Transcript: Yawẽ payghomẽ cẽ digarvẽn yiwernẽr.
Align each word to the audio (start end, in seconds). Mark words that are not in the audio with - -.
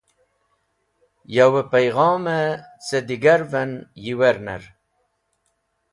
Yawẽ 1.35 1.67
payghomẽ 1.71 2.49
cẽ 2.85 3.05
digarvẽn 3.07 3.71
yiwernẽr. 4.03 4.63